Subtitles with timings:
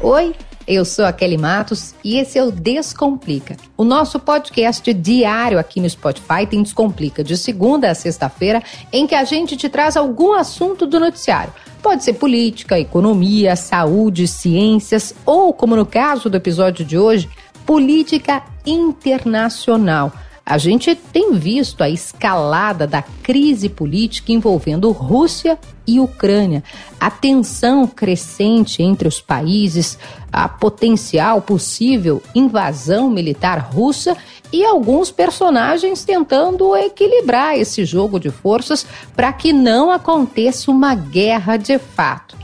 [0.00, 0.32] Oi,
[0.64, 3.56] eu sou a Kelly Matos e esse é o Descomplica.
[3.76, 8.62] O nosso podcast diário aqui no Spotify tem Descomplica, de segunda a sexta-feira,
[8.92, 11.52] em que a gente te traz algum assunto do noticiário.
[11.82, 17.28] Pode ser política, economia, saúde, ciências ou, como no caso do episódio de hoje,
[17.66, 20.12] política internacional.
[20.50, 26.64] A gente tem visto a escalada da crise política envolvendo Rússia e Ucrânia,
[26.98, 29.98] a tensão crescente entre os países,
[30.32, 34.16] a potencial possível invasão militar russa
[34.50, 41.58] e alguns personagens tentando equilibrar esse jogo de forças para que não aconteça uma guerra
[41.58, 42.38] de fato.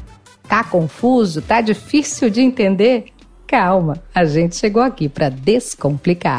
[0.47, 1.41] Tá confuso?
[1.41, 3.06] Tá difícil de entender?
[3.47, 6.36] Calma, a gente chegou aqui para descomplicar.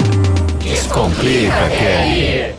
[0.86, 2.56] Descomplica, Kelly.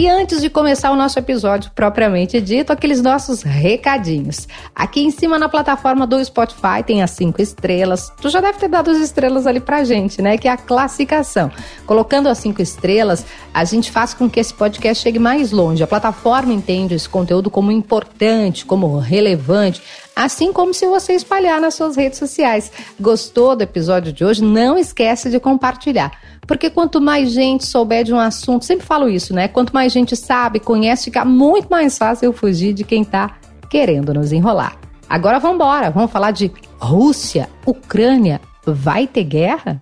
[0.00, 4.48] E antes de começar o nosso episódio propriamente dito, aqueles nossos recadinhos.
[4.74, 8.10] Aqui em cima na plataforma do Spotify tem as cinco estrelas.
[8.18, 10.38] Tu já deve ter dado as estrelas ali pra gente, né?
[10.38, 11.50] Que é a classificação.
[11.84, 15.82] Colocando as cinco estrelas, a gente faz com que esse podcast chegue mais longe.
[15.82, 19.82] A plataforma entende esse conteúdo como importante, como relevante
[20.18, 22.72] assim como se você espalhar nas suas redes sociais.
[22.98, 24.42] Gostou do episódio de hoje?
[24.42, 26.10] Não esquece de compartilhar.
[26.44, 29.46] Porque quanto mais gente souber de um assunto, sempre falo isso, né?
[29.46, 33.36] Quanto mais gente sabe, conhece, fica muito mais fácil fugir de quem tá
[33.70, 34.76] querendo nos enrolar.
[35.08, 38.40] Agora vamos embora, vamos falar de Rússia, Ucrânia.
[38.66, 39.80] Vai ter guerra?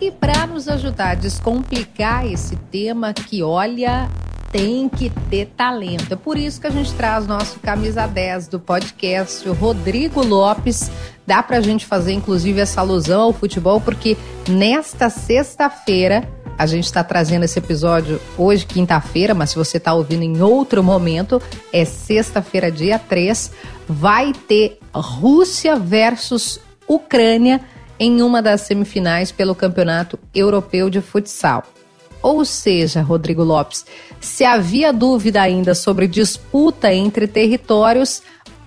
[0.00, 4.08] E para nos ajudar a descomplicar esse tema que, olha,
[4.56, 6.14] tem que ter talento.
[6.14, 10.90] É por isso que a gente traz nosso camisa 10 do podcast, o Rodrigo Lopes.
[11.26, 14.16] Dá pra gente fazer, inclusive, essa alusão ao futebol, porque
[14.48, 16.26] nesta sexta-feira,
[16.56, 20.82] a gente está trazendo esse episódio hoje, quinta-feira, mas se você está ouvindo em outro
[20.82, 23.52] momento, é sexta-feira, dia 3,
[23.86, 27.60] vai ter Rússia versus Ucrânia
[27.98, 31.75] em uma das semifinais pelo Campeonato Europeu de Futsal.
[32.26, 33.86] Ou seja, Rodrigo Lopes,
[34.18, 38.20] se havia dúvida ainda sobre disputa entre territórios,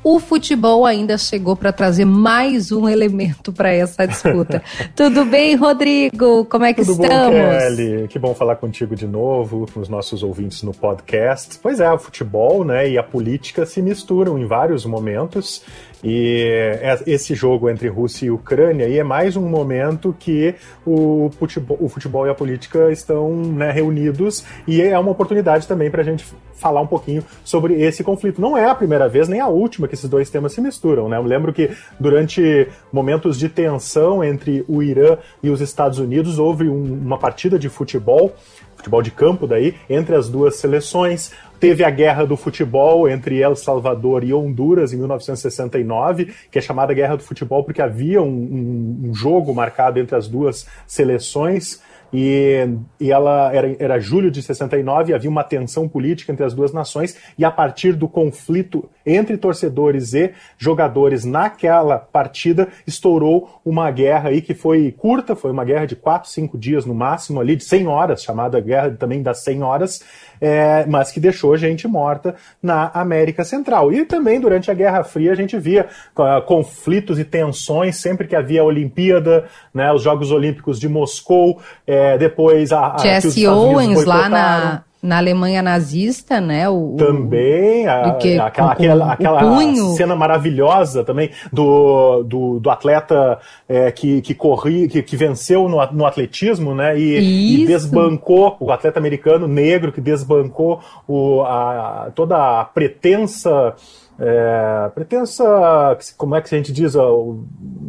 [0.04, 4.64] o futebol ainda chegou para trazer mais um elemento para essa disputa.
[4.96, 6.46] Tudo bem, Rodrigo?
[6.46, 7.38] Como é que Tudo estamos?
[7.38, 8.08] Bom, Kelly?
[8.08, 11.60] Que bom falar contigo de novo, com os nossos ouvintes no podcast.
[11.62, 15.64] Pois é, o futebol né, e a política se misturam em vários momentos.
[16.04, 20.56] E é, esse jogo entre Rússia e Ucrânia aí é mais um momento que
[20.86, 25.92] o futebol, o futebol e a política estão né, reunidos e é uma oportunidade também
[25.92, 26.26] para a gente
[26.60, 28.42] falar um pouquinho sobre esse conflito.
[28.42, 31.18] Não é a primeira vez nem a última que esses dois temas se misturam, né?
[31.18, 36.68] Eu lembro que durante momentos de tensão entre o Irã e os Estados Unidos houve
[36.68, 38.34] um, uma partida de futebol
[38.80, 41.32] futebol de campo daí, entre as duas seleções.
[41.60, 46.94] Teve a guerra do futebol entre El Salvador e Honduras em 1969, que é chamada
[46.94, 51.82] Guerra do Futebol porque havia um, um, um jogo marcado entre as duas seleções.
[52.14, 52.68] E,
[53.00, 57.18] e ela era, era julho de 69, havia uma tensão política entre as duas nações,
[57.38, 64.42] e a partir do conflito entre torcedores e jogadores naquela partida, estourou uma guerra aí
[64.42, 67.88] que foi curta, foi uma guerra de 4, 5 dias no máximo, ali de 100
[67.88, 70.04] horas, chamada Guerra também das 100 horas,
[70.42, 73.92] é, mas que deixou gente morta na América Central.
[73.92, 78.36] E também durante a Guerra Fria a gente via uh, conflitos e tensões sempre que
[78.36, 84.06] havia a Olimpíada, né, os Jogos Olímpicos de Moscou, é, depois a, a Jesse Owens
[84.06, 86.68] lá na na Alemanha nazista, né?
[86.68, 89.64] O, também, a, que, aquela, aquela, aquela
[89.96, 95.86] cena maravilhosa também do, do, do atleta é, que, que corria, que, que venceu no,
[95.94, 97.00] no atletismo, né?
[97.00, 103.74] E, e, desbancou, o atleta americano negro que desbancou o, a, toda a pretensa.
[104.22, 107.04] É, pretensa, como é que a gente diz, a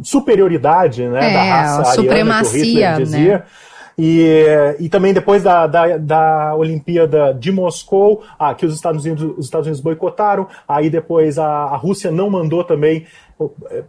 [0.01, 3.37] superioridade né, é, da raça a supremacia, ariana que o Hitler dizia.
[3.39, 3.43] Né?
[3.97, 4.35] E,
[4.79, 9.45] e também depois da, da, da Olimpíada de Moscou, ah, que os Estados Unidos, os
[9.45, 13.05] Estados Unidos boicotaram, aí depois a, a Rússia não mandou também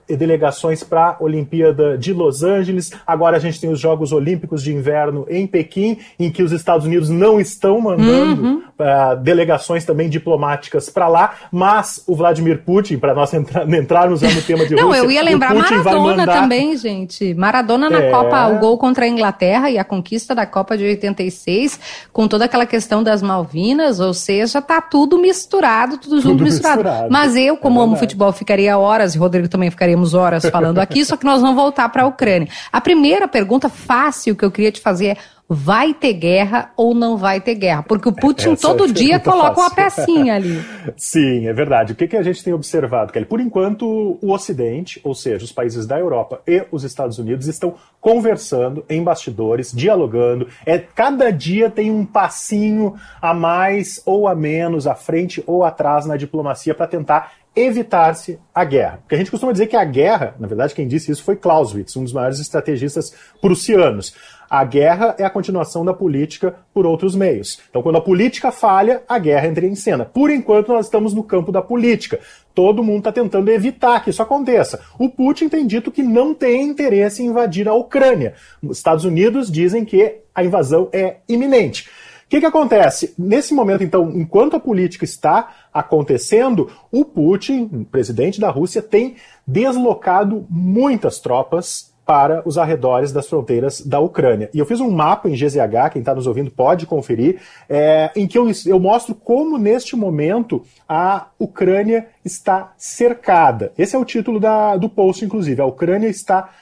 [0.09, 2.93] delegações para a Olimpíada de Los Angeles.
[3.07, 6.87] Agora a gente tem os Jogos Olímpicos de Inverno em Pequim, em que os Estados
[6.87, 8.63] Unidos não estão mandando uhum.
[8.79, 14.43] uh, delegações também diplomáticas para lá, mas o Vladimir Putin, para nós entra entrarmos no
[14.43, 15.03] tema de não, Rússia...
[15.03, 16.41] Não, eu ia lembrar Maradona mandar...
[16.41, 17.35] também, gente.
[17.35, 18.11] Maradona na é...
[18.11, 21.79] Copa, o gol contra a Inglaterra e a conquista da Copa de 86,
[22.13, 26.83] com toda aquela questão das Malvinas, ou seja, tá tudo misturado, tudo junto tudo misturado.
[26.83, 27.09] misturado.
[27.11, 31.05] Mas eu, como é amo futebol, ficaria horas, Rodrigo Rodrigo também ficaríamos horas falando aqui,
[31.05, 32.49] só que nós vamos voltar para a Ucrânia.
[32.73, 35.17] A primeira pergunta fácil que eu queria te fazer é:
[35.49, 37.83] vai ter guerra ou não vai ter guerra?
[37.83, 39.63] Porque o Putin Essa todo é dia coloca fácil.
[39.63, 40.63] uma pecinha ali.
[40.97, 41.93] Sim, é verdade.
[41.93, 43.27] O que, que a gente tem observado, Kelly?
[43.27, 47.75] Por enquanto, o Ocidente, ou seja, os países da Europa e os Estados Unidos, estão
[48.01, 50.49] conversando em bastidores, dialogando.
[50.65, 56.07] É, cada dia tem um passinho a mais ou a menos, à frente ou atrás
[56.07, 58.99] na diplomacia para tentar evitar-se a guerra.
[59.03, 61.97] Porque a gente costuma dizer que a guerra, na verdade, quem disse isso foi Clausewitz,
[61.97, 64.15] um dos maiores estrategistas prussianos.
[64.49, 67.59] A guerra é a continuação da política por outros meios.
[67.71, 70.05] Então, quando a política falha, a guerra entra em cena.
[70.05, 72.21] Por enquanto, nós estamos no campo da política.
[72.55, 74.81] Todo mundo está tentando evitar que isso aconteça.
[74.99, 78.35] O Putin tem dito que não tem interesse em invadir a Ucrânia.
[78.63, 81.89] Os Estados Unidos dizem que a invasão é iminente
[82.33, 83.13] que, que acontece?
[83.19, 89.17] Nesse momento, então, enquanto a política está acontecendo, o Putin, presidente da Rússia, tem
[89.47, 94.51] deslocado muitas tropas para os arredores das fronteiras da Ucrânia.
[94.53, 98.27] E eu fiz um mapa em GZH, quem está nos ouvindo pode conferir, é, em
[98.27, 103.73] que eu, eu mostro como, neste momento, a Ucrânia está cercada.
[103.79, 105.63] Esse é o título da, do post, inclusive.
[105.63, 106.51] A Ucrânia está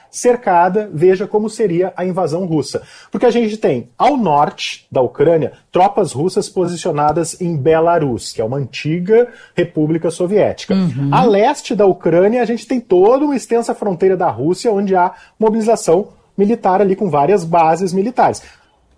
[0.93, 2.81] veja como seria a invasão russa.
[3.11, 8.45] Porque a gente tem, ao norte da Ucrânia, tropas russas posicionadas em Belarus, que é
[8.45, 10.73] uma antiga república soviética.
[10.73, 11.09] Uhum.
[11.11, 15.13] A leste da Ucrânia, a gente tem toda uma extensa fronteira da Rússia, onde há
[15.39, 18.41] mobilização militar ali com várias bases militares.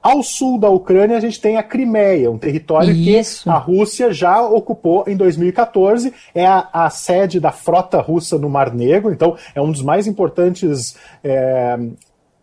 [0.04, 3.44] Ao sul da Ucrânia, a gente tem a Crimeia, um território Isso.
[3.44, 6.14] que a Rússia já ocupou em 2014.
[6.36, 10.06] É a, a, sede da frota russa no Mar Negro, então é um dos mais
[10.06, 11.80] importantes é,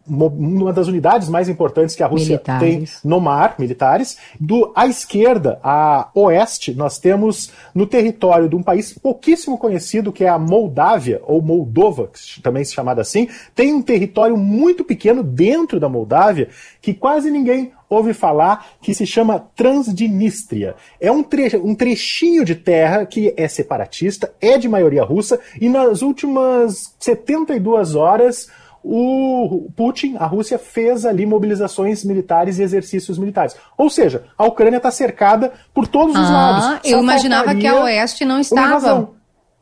[0.09, 3.01] uma das unidades mais importantes que a Rússia militares.
[3.01, 4.19] tem no mar, militares.
[4.39, 10.25] Do, à esquerda, a oeste, nós temos no território de um país pouquíssimo conhecido, que
[10.25, 12.11] é a Moldávia, ou Moldova,
[12.43, 16.49] também se chamada assim, tem um território muito pequeno dentro da Moldávia,
[16.81, 20.77] que quase ninguém ouve falar, que se chama Transdnistria.
[21.01, 25.69] É um, tre um trechinho de terra que é separatista, é de maioria russa, e
[25.69, 28.49] nas últimas 72 horas
[28.83, 33.57] o Putin, a Rússia, fez ali mobilizações militares e exercícios militares.
[33.77, 36.81] Ou seja, a Ucrânia está cercada por todos os ah, lados.
[36.91, 39.11] Eu imaginava que a Oeste não estava.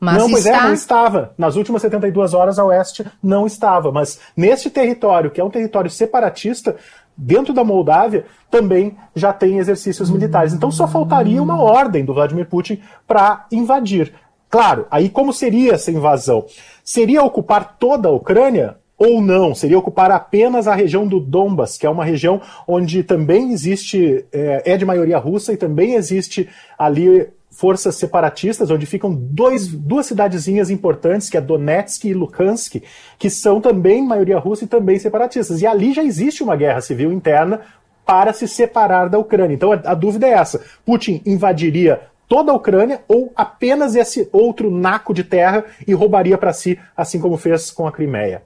[0.00, 0.58] Mas não, pois está...
[0.58, 1.34] é, não estava.
[1.36, 3.90] Nas últimas 72 horas a Oeste não estava.
[3.90, 6.76] Mas neste território, que é um território separatista,
[7.16, 10.52] dentro da Moldávia, também já tem exercícios militares.
[10.52, 14.14] Então só faltaria uma ordem do Vladimir Putin para invadir.
[14.48, 16.46] Claro, aí como seria essa invasão?
[16.84, 18.76] Seria ocupar toda a Ucrânia?
[18.98, 23.52] Ou não, seria ocupar apenas a região do Donbas, que é uma região onde também
[23.52, 29.68] existe, é, é de maioria russa e também existe ali forças separatistas, onde ficam dois,
[29.68, 32.82] duas cidadezinhas importantes, que é Donetsk e Luhansk,
[33.18, 35.62] que são também maioria russa e também separatistas.
[35.62, 37.60] E ali já existe uma guerra civil interna
[38.04, 39.54] para se separar da Ucrânia.
[39.54, 44.70] Então a, a dúvida é essa: Putin invadiria toda a Ucrânia ou apenas esse outro
[44.70, 48.42] naco de terra e roubaria para si, assim como fez com a Crimeia?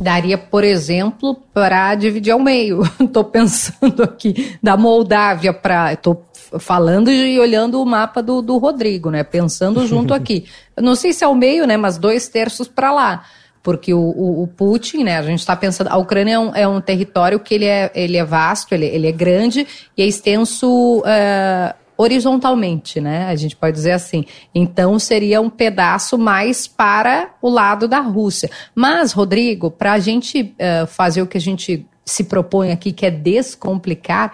[0.00, 2.82] Daria, por exemplo, para dividir ao meio.
[3.00, 5.92] Estou pensando aqui da Moldávia para.
[5.92, 6.24] Estou
[6.58, 9.22] falando e olhando o mapa do, do Rodrigo, né?
[9.22, 10.46] Pensando junto aqui.
[10.80, 11.76] não sei se é ao meio, né?
[11.76, 13.24] Mas dois terços para lá.
[13.62, 15.16] Porque o, o, o, Putin, né?
[15.16, 15.88] A gente está pensando.
[15.88, 19.06] A Ucrânia é um, é um, território que ele é, ele é vasto, ele, ele
[19.06, 20.98] é grande e é extenso.
[20.98, 23.26] Uh, horizontalmente, né?
[23.26, 24.24] A gente pode dizer assim.
[24.54, 28.50] Então seria um pedaço mais para o lado da Rússia.
[28.74, 33.06] Mas, Rodrigo, para a gente uh, fazer o que a gente se propõe aqui, que
[33.06, 34.32] é descomplicar,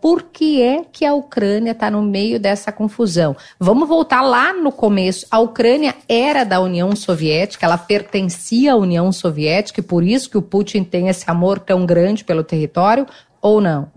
[0.00, 3.34] por que é que a Ucrânia está no meio dessa confusão?
[3.58, 5.26] Vamos voltar lá no começo.
[5.30, 10.38] A Ucrânia era da União Soviética, ela pertencia à União Soviética, e por isso que
[10.38, 13.06] o Putin tem esse amor tão grande pelo território,
[13.40, 13.90] ou não?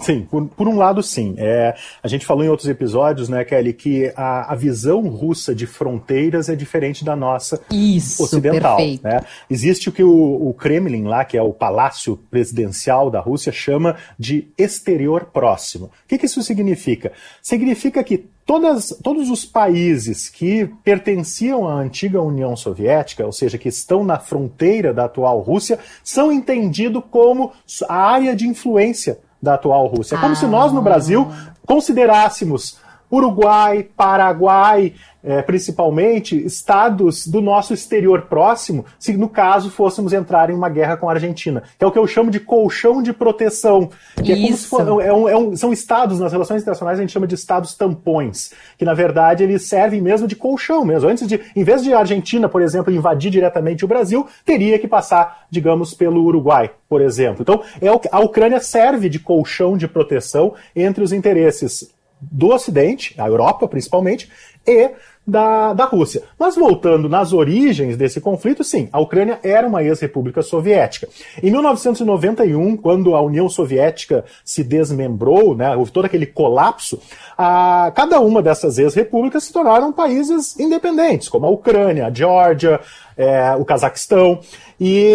[0.00, 1.34] Sim, por, por, um lado, sim.
[1.38, 5.66] É, a gente falou em outros episódios, né, Kelly, que a, a visão russa de
[5.66, 8.78] fronteiras é diferente da nossa Isso, ocidental.
[9.02, 9.20] Né?
[9.48, 13.96] Existe o que o, o, Kremlin, lá, que é o palácio presidencial da Rússia, chama
[14.18, 15.86] de exterior próximo.
[15.86, 17.12] O que, que isso significa?
[17.40, 23.70] Significa que Todas, todos os países que pertenciam à antiga União Soviética, ou seja, que
[23.70, 27.52] estão na fronteira da atual Rússia, são entendidos como
[27.88, 30.16] a área de influência da atual Rússia.
[30.16, 30.36] É como ah.
[30.36, 31.30] se nós no Brasil
[31.66, 32.78] considerássemos
[33.14, 34.92] Uruguai, Paraguai,
[35.24, 40.98] é, principalmente estados do nosso exterior próximo, se no caso fôssemos entrar em uma guerra
[40.98, 43.88] com a Argentina, que é o que eu chamo de colchão de proteção,
[44.22, 47.02] que é como se for, é um, é um, são estados nas relações internacionais a
[47.02, 51.08] gente chama de estados tampões, que na verdade eles servem mesmo de colchão mesmo.
[51.08, 54.86] Antes de, em vez de a Argentina, por exemplo, invadir diretamente o Brasil, teria que
[54.86, 57.40] passar, digamos, pelo Uruguai, por exemplo.
[57.40, 61.94] Então, é a Ucrânia serve de colchão de proteção entre os interesses
[62.30, 64.30] do Ocidente, a Europa principalmente,
[64.66, 64.90] e
[65.26, 66.22] da, da Rússia.
[66.38, 71.08] Mas voltando nas origens desse conflito, sim, a Ucrânia era uma ex-república soviética.
[71.42, 77.00] Em 1991, quando a União Soviética se desmembrou, né, houve todo aquele colapso,
[77.38, 82.80] a, cada uma dessas ex-repúblicas se tornaram países independentes, como a Ucrânia, a Geórgia,
[83.16, 84.40] é, o Cazaquistão.
[84.80, 85.12] E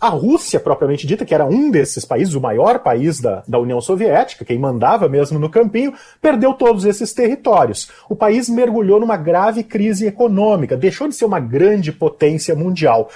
[0.00, 3.80] a Rússia, propriamente dita, que era um desses países, o maior país da, da União
[3.80, 7.88] Soviética, quem mandava mesmo no campinho, perdeu todos esses territórios.
[8.08, 13.08] O país mergulhou numa grave crise econômica, deixou de ser uma grande potência mundial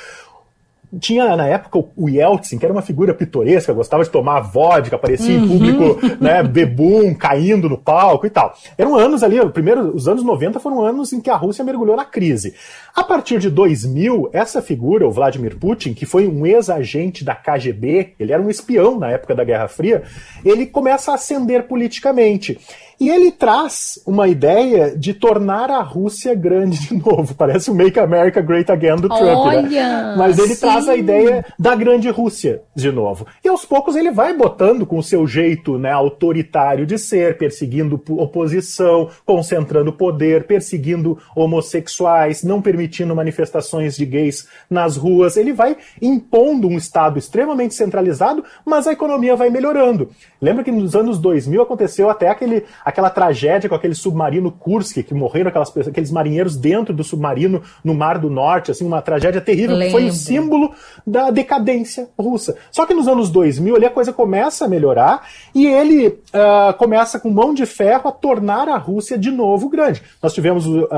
[0.99, 5.39] tinha na época o Yeltsin, que era uma figura pitoresca, gostava de tomar vodka, aparecia
[5.39, 5.45] uhum.
[5.45, 8.55] em público, né, bebum, caindo no palco e tal.
[8.77, 12.05] Eram anos ali, primeiro, os anos 90 foram anos em que a Rússia mergulhou na
[12.05, 12.55] crise.
[12.95, 18.15] A partir de 2000, essa figura, o Vladimir Putin, que foi um ex-agente da KGB,
[18.19, 20.03] ele era um espião na época da Guerra Fria,
[20.45, 22.59] ele começa a ascender politicamente.
[23.01, 27.35] E ele traz uma ideia de tornar a Rússia grande de novo.
[27.35, 29.35] Parece o Make America Great Again do Trump, né?
[29.35, 30.15] Olha, né?
[30.19, 30.61] Mas ele sim.
[30.61, 33.27] traz a ideia da grande Rússia de novo.
[33.43, 37.99] E aos poucos ele vai botando com o seu jeito né, autoritário de ser, perseguindo
[38.11, 45.39] oposição, concentrando poder, perseguindo homossexuais, não permitindo manifestações de gays nas ruas.
[45.39, 50.11] Ele vai impondo um Estado extremamente centralizado, mas a economia vai melhorando.
[50.39, 55.15] Lembra que nos anos 2000 aconteceu até aquele aquela tragédia com aquele submarino Kursk, que
[55.15, 59.79] morreram aquelas, aqueles marinheiros dentro do submarino no Mar do Norte, assim, uma tragédia terrível,
[59.79, 60.73] que foi o símbolo
[61.07, 62.57] da decadência russa.
[62.71, 67.19] Só que nos anos 2000 ali a coisa começa a melhorar e ele uh, começa
[67.19, 70.03] com mão de ferro a tornar a Rússia de novo grande.
[70.23, 70.89] Nós tivemos uh,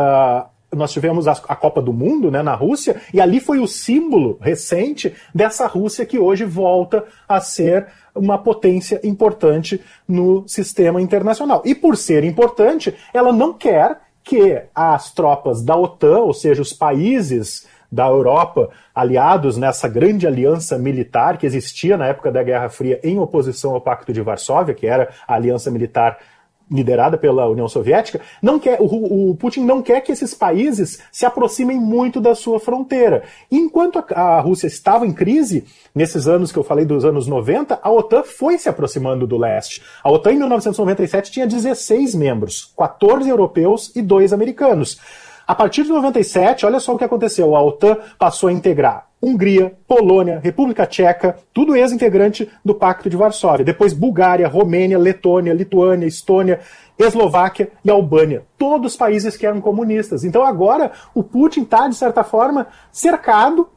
[0.75, 4.39] nós tivemos a, a, Copa do Mundo né, na Rússia, e ali foi o símbolo
[4.41, 11.63] recente dessa Rússia que hoje volta a ser uma potência importante no sistema internacional.
[11.65, 16.73] E por ser importante, ela não quer que as tropas da OTAN, ou seja, os
[16.73, 22.99] países da Europa aliados nessa grande aliança militar que existia na época da Guerra Fria
[23.05, 26.19] em oposição ao Pacto de Varsóvia, que era a aliança militar
[26.73, 31.27] liderada pela União Soviética, não quer, o, o, Putin não quer que esses países se
[31.27, 33.23] aproximem muito da sua fronteira.
[33.51, 35.65] E enquanto a, a, Rússia estava em crise,
[35.95, 39.83] nesses anos que eu falei dos anos 90, a OTAN foi se aproximando do leste.
[40.03, 44.99] A OTAN em 1997 tinha 16 membros, 14 europeus e 2 americanos.
[45.47, 47.55] A partir de 97, olha só o que aconteceu.
[47.55, 53.65] A OTAN passou a integrar Hungria, Polônia, República Tcheca, tudo ex-integrante do Pacto de Varsóvia.
[53.65, 56.59] Depois Bulgária, Romênia, Letônia, Lituânia, Estônia,
[56.99, 58.43] Eslováquia e Albânia.
[58.59, 60.25] Todos países que eram comunistas.
[60.25, 63.69] Então agora o Putin está, de certa forma, cercado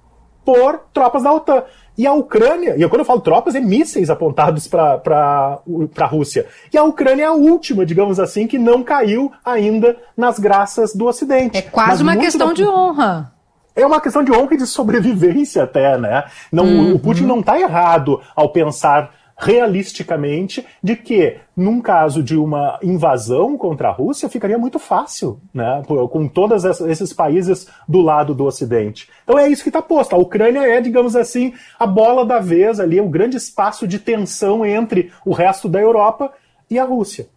[0.43, 1.63] por tropas da OTAN.
[1.97, 5.61] E a Ucrânia, e quando eu falo tropas, é mísseis apontados para
[5.97, 6.45] a Rússia.
[6.73, 11.05] E a Ucrânia é a última, digamos assim, que não caiu ainda nas graças do
[11.05, 11.57] Ocidente.
[11.57, 12.53] É quase Mas uma questão da...
[12.53, 13.34] de honra
[13.75, 16.24] é uma questão de honra e de sobrevivência até, né?
[16.51, 16.96] Não, uhum.
[16.96, 23.58] O Putin não está errado ao pensar realisticamente de que, num caso de uma invasão
[23.58, 25.84] contra a Rússia, ficaria muito fácil, né?
[25.86, 29.10] Com todos esses países do lado do Ocidente.
[29.24, 30.15] Então é isso que está posto.
[30.15, 34.65] A Ucrânia é, digamos assim, a bola da vez ali, o grande espaço de tensão
[34.65, 36.32] entre o resto da Europa
[36.70, 37.27] e a Rússia.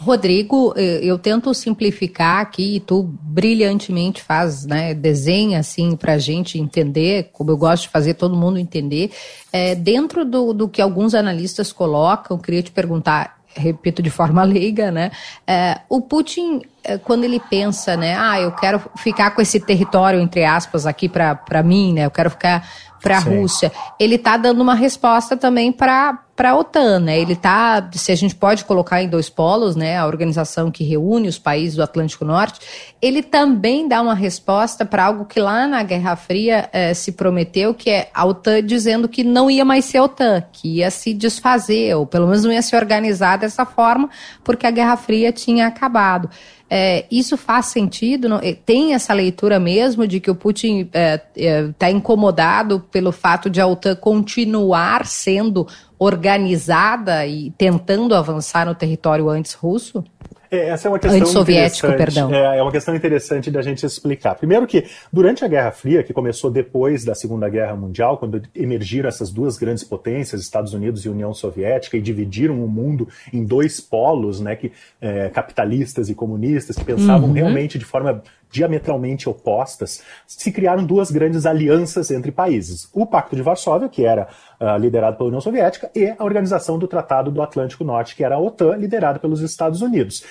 [0.00, 6.18] Rodrigo, eh, eu tento simplificar aqui e tu brilhantemente faz, né, desenha assim para a
[6.18, 9.10] gente entender, como eu gosto de fazer todo mundo entender.
[9.52, 14.90] É, dentro do, do que alguns analistas colocam, queria te perguntar, repito de forma leiga,
[14.90, 15.10] né?
[15.46, 16.62] É, o Putin,
[17.04, 21.62] quando ele pensa, né, ah, eu quero ficar com esse território, entre aspas, aqui para
[21.64, 22.68] mim, né, eu quero ficar
[23.02, 27.18] para a Rússia, ele está dando uma resposta também para para a OTAN, né?
[27.18, 29.98] Ele está, se a gente pode colocar em dois polos, né?
[29.98, 32.60] A organização que reúne os países do Atlântico Norte,
[33.02, 37.74] ele também dá uma resposta para algo que lá na Guerra Fria eh, se prometeu,
[37.74, 41.12] que é a OTAN dizendo que não ia mais ser a OTAN, que ia se
[41.12, 44.08] desfazer, ou pelo menos não ia se organizar dessa forma,
[44.44, 46.30] porque a Guerra Fria tinha acabado.
[46.70, 48.28] É, isso faz sentido?
[48.28, 48.40] Não?
[48.64, 53.60] Tem essa leitura mesmo de que o Putin está é, é, incomodado pelo fato de
[53.60, 55.66] a OTAN continuar sendo
[55.98, 60.04] organizada e tentando avançar no território antes russo?
[60.50, 62.32] É, essa é uma questão soviético, perdão.
[62.32, 64.34] É, é, uma questão interessante da gente explicar.
[64.34, 69.08] Primeiro que, durante a Guerra Fria, que começou depois da Segunda Guerra Mundial, quando emergiram
[69.08, 73.80] essas duas grandes potências, Estados Unidos e União Soviética, e dividiram o mundo em dois
[73.80, 77.34] polos, né, que, é, capitalistas e comunistas, que pensavam uhum.
[77.34, 82.88] realmente de forma diametralmente opostas, se criaram duas grandes alianças entre países.
[82.92, 84.28] O Pacto de Varsóvia, que era
[84.60, 88.36] uh, liderado pela União Soviética, e a Organização do Tratado do Atlântico Norte, que era
[88.36, 90.24] a OTAN, liderada pelos Estados Unidos.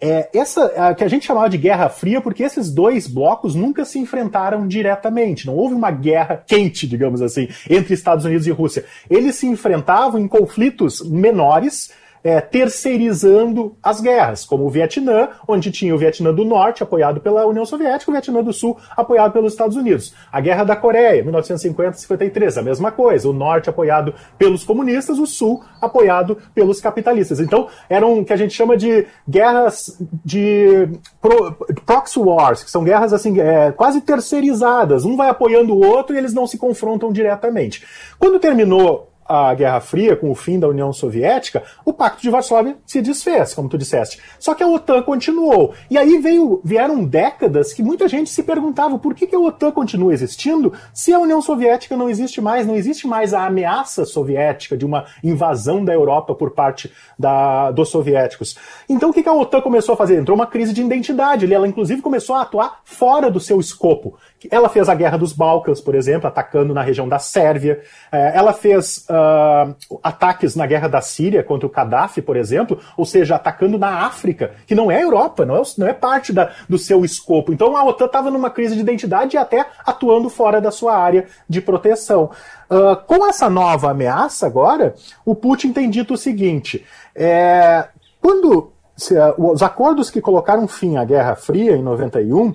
[0.00, 3.98] É, essa que a gente chamava de Guerra Fria, porque esses dois blocos nunca se
[3.98, 5.46] enfrentaram diretamente.
[5.46, 8.84] Não houve uma guerra quente, digamos assim, entre Estados Unidos e Rússia.
[9.10, 11.90] Eles se enfrentavam em conflitos menores
[12.22, 17.46] é, terceirizando as guerras, como o Vietnã, onde tinha o Vietnã do Norte, apoiado pela
[17.46, 20.14] União Soviética, e o Vietnã do Sul, apoiado pelos Estados Unidos.
[20.32, 23.28] A Guerra da Coreia, 1950-53, a mesma coisa.
[23.28, 27.40] O Norte apoiado pelos comunistas, o Sul apoiado pelos capitalistas.
[27.40, 30.88] Então, eram o que a gente chama de guerras de
[31.20, 31.52] pro,
[31.86, 35.04] proxy wars, que são guerras assim é, quase terceirizadas.
[35.04, 37.84] Um vai apoiando o outro e eles não se confrontam diretamente.
[38.18, 42.76] Quando terminou a Guerra Fria, com o fim da União Soviética, o Pacto de Varsóvia
[42.86, 44.20] se desfez, como tu disseste.
[44.38, 45.74] Só que a OTAN continuou.
[45.90, 49.70] E aí veio, vieram décadas que muita gente se perguntava por que, que a OTAN
[49.70, 54.76] continua existindo se a União Soviética não existe mais, não existe mais a ameaça soviética
[54.76, 58.56] de uma invasão da Europa por parte da, dos soviéticos.
[58.88, 60.18] Então o que, que a OTAN começou a fazer?
[60.18, 61.52] Entrou uma crise de identidade.
[61.52, 64.16] Ela, inclusive, começou a atuar fora do seu escopo.
[64.50, 67.80] Ela fez a Guerra dos Balcãs, por exemplo, atacando na região da Sérvia.
[68.12, 73.04] É, ela fez uh, ataques na Guerra da Síria contra o Gaddafi, por exemplo, ou
[73.04, 76.52] seja, atacando na África, que não é a Europa, não é, não é parte da,
[76.68, 77.52] do seu escopo.
[77.52, 81.26] Então a OTAN estava numa crise de identidade e até atuando fora da sua área
[81.48, 82.30] de proteção.
[82.70, 87.88] Uh, com essa nova ameaça agora, o Putin tem dito o seguinte: é,
[88.20, 92.54] quando se, uh, os acordos que colocaram fim à Guerra Fria em 91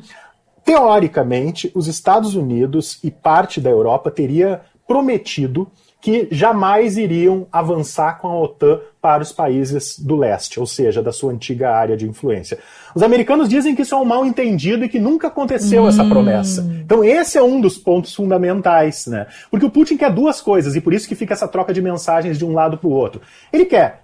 [0.63, 5.71] teoricamente, os Estados Unidos e parte da Europa teria prometido
[6.03, 11.13] que jamais iriam avançar com a OTAN para os países do leste, ou seja, da
[11.13, 12.59] sua antiga área de influência.
[12.93, 15.87] Os americanos dizem que isso é um mal entendido e que nunca aconteceu hum.
[15.87, 16.61] essa promessa.
[16.83, 19.27] Então esse é um dos pontos fundamentais, né?
[19.49, 22.37] Porque o Putin quer duas coisas e por isso que fica essa troca de mensagens
[22.37, 23.21] de um lado para o outro.
[23.51, 24.03] Ele quer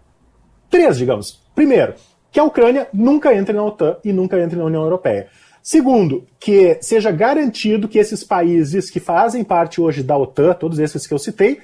[0.70, 1.42] três, digamos.
[1.54, 1.96] Primeiro,
[2.32, 5.28] que a Ucrânia nunca entre na OTAN e nunca entre na União Europeia.
[5.62, 11.06] Segundo, que seja garantido que esses países que fazem parte hoje da OTAN, todos esses
[11.06, 11.60] que eu citei,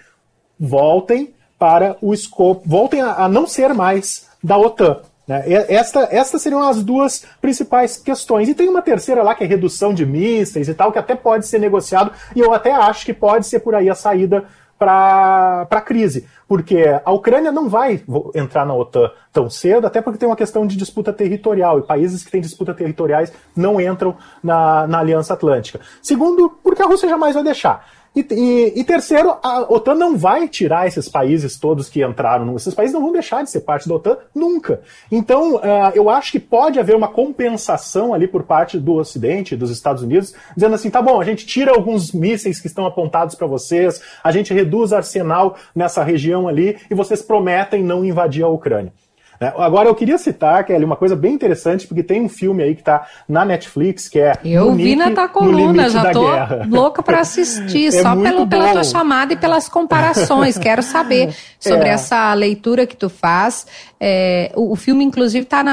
[0.60, 5.02] voltem para o escopo, voltem a, a não ser mais da OTAN.
[5.28, 5.44] Né?
[5.70, 8.48] Esta, estas seriam as duas principais questões.
[8.48, 11.48] E tem uma terceira lá, que é redução de mísseis e tal, que até pode
[11.48, 14.46] ser negociado, e eu até acho que pode ser por aí a saída
[14.78, 16.28] para a crise.
[16.48, 18.04] Porque a Ucrânia não vai
[18.36, 22.24] entrar na OTAN tão cedo, até porque tem uma questão de disputa territorial, e países
[22.24, 25.80] que têm disputa territoriais não entram na, na Aliança Atlântica.
[26.02, 27.86] Segundo, porque a Rússia jamais vai deixar.
[28.16, 32.56] E, e, e, terceiro, a OTAN não vai tirar esses países todos que entraram.
[32.56, 34.82] Esses países não vão deixar de ser parte da OTAN nunca.
[35.12, 39.70] Então, uh, eu acho que pode haver uma compensação ali por parte do Ocidente, dos
[39.70, 43.48] Estados Unidos, dizendo assim: tá bom, a gente tira alguns mísseis que estão apontados para
[43.48, 48.94] vocês, a gente reduz arsenal nessa região ali e vocês prometem não invadir a Ucrânia.
[49.40, 52.74] É, agora eu queria citar, Kelly, uma coisa bem interessante, porque tem um filme aí
[52.74, 54.34] que está na Netflix, que é.
[54.44, 56.68] Eu vi na tua coluna, já tô guerra.
[56.70, 60.58] louca para assistir, é só pelo, pela tua chamada e pelas comparações.
[60.58, 61.92] Quero saber sobre é.
[61.92, 63.68] essa leitura que tu faz.
[64.00, 65.64] É, o, o, filme, inclusive, está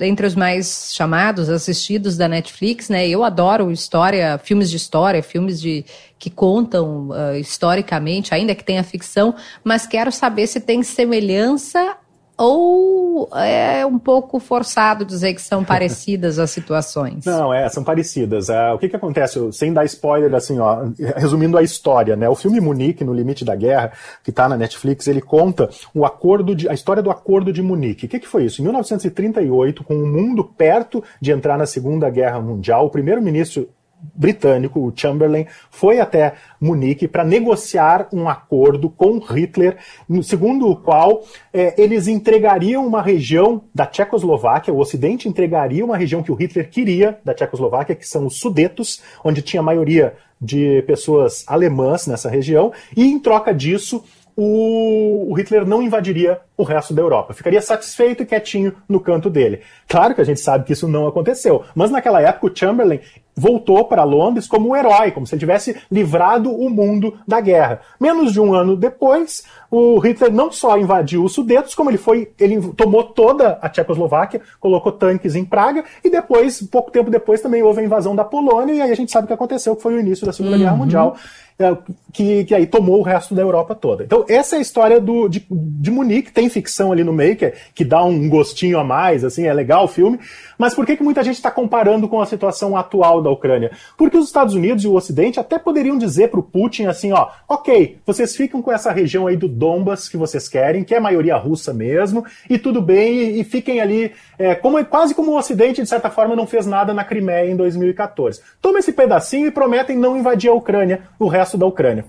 [0.00, 3.08] entre os mais chamados, assistidos da Netflix, né?
[3.08, 5.84] Eu adoro história, filmes de história, filmes de
[6.18, 11.98] que contam uh, historicamente, ainda que tenha ficção, mas quero saber se tem semelhança
[12.36, 17.24] ou é um pouco forçado dizer que são parecidas as situações?
[17.24, 18.48] Não, é, são parecidas.
[18.48, 22.28] É, o que, que acontece, sem dar spoiler, assim, ó, resumindo a história, né?
[22.28, 23.92] O filme Munique, No Limite da Guerra,
[24.22, 28.06] que está na Netflix, ele conta o acordo de, a história do Acordo de Munique.
[28.06, 28.60] O que, que foi isso?
[28.60, 33.68] Em 1938, com o mundo perto de entrar na Segunda Guerra Mundial, o primeiro-ministro
[34.14, 39.76] britânico, o Chamberlain, foi até Munique para negociar um acordo com Hitler,
[40.22, 46.22] segundo o qual é, eles entregariam uma região da Tchecoslováquia, o Ocidente entregaria uma região
[46.22, 50.82] que o Hitler queria da Tchecoslováquia, que são os Sudetos, onde tinha a maioria de
[50.82, 54.04] pessoas alemãs nessa região, e em troca disso
[54.36, 57.34] o, Hitler não invadiria o resto da Europa.
[57.34, 59.60] Ficaria satisfeito e quietinho no canto dele.
[59.88, 63.00] Claro que a gente sabe que isso não aconteceu, mas naquela época o Chamberlain
[63.36, 67.80] voltou para Londres como um herói, como se ele tivesse livrado o mundo da guerra.
[68.00, 72.30] Menos de um ano depois, o Hitler não só invadiu os Sudetos, como ele foi,
[72.38, 77.62] ele tomou toda a Tchecoslováquia, colocou tanques em Praga e depois, pouco tempo depois, também
[77.62, 79.94] houve a invasão da Polônia e aí a gente sabe o que aconteceu, que foi
[79.94, 80.62] o início da Segunda uhum.
[80.62, 81.16] Guerra Mundial.
[81.56, 81.76] É,
[82.12, 84.02] que, que aí tomou o resto da Europa toda.
[84.02, 87.44] Então, essa é a história do, de, de Munique, tem ficção ali no meio, que,
[87.44, 90.18] é, que dá um gostinho a mais, assim, é legal o filme,
[90.58, 93.70] mas por que, que muita gente está comparando com a situação atual da Ucrânia?
[93.96, 97.28] Porque os Estados Unidos e o Ocidente até poderiam dizer para o Putin assim, ó,
[97.48, 101.00] ok, vocês ficam com essa região aí do Donbas que vocês querem, que é a
[101.00, 105.38] maioria russa mesmo, e tudo bem, e, e fiquem ali, é, como, quase como o
[105.38, 108.40] Ocidente, de certa forma, não fez nada na Crimeia em 2014.
[108.60, 112.04] Toma esse pedacinho e prometem não invadir a Ucrânia, o resto da Ucrânia.